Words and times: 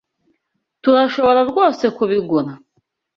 Turashobora 0.81 1.41
rwose 1.49 1.83
kubigura? 1.97 2.51